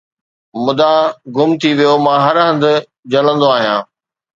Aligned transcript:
مدعا 0.65 0.97
گم 1.35 1.51
ٿي 1.61 1.71
ويو 1.77 1.95
'مان 2.03 2.17
هر 2.25 2.35
هنڌ 2.47 2.61
جلندو 3.11 3.47
آهيان 3.55 3.81